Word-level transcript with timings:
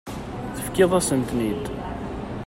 Tefkiḍ-asen-ten-id. 0.55 1.63